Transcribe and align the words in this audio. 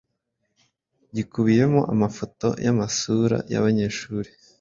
gikubiyemo 1.15 1.81
amafoto 1.93 2.47
y’amasura 2.65 3.37
y’abanyeshuri 3.51 4.29